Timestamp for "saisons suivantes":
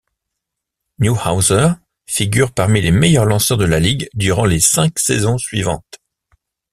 4.97-5.99